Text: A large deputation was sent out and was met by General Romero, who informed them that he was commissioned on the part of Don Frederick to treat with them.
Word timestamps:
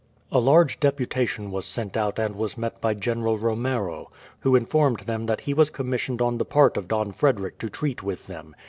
A 0.31 0.39
large 0.39 0.79
deputation 0.79 1.51
was 1.51 1.63
sent 1.63 1.95
out 1.95 2.17
and 2.17 2.35
was 2.35 2.57
met 2.57 2.81
by 2.81 2.95
General 2.95 3.37
Romero, 3.37 4.09
who 4.39 4.55
informed 4.55 5.01
them 5.01 5.27
that 5.27 5.41
he 5.41 5.53
was 5.53 5.69
commissioned 5.69 6.23
on 6.23 6.39
the 6.39 6.43
part 6.43 6.75
of 6.75 6.87
Don 6.87 7.11
Frederick 7.11 7.59
to 7.59 7.69
treat 7.69 8.01
with 8.01 8.25
them. 8.25 8.55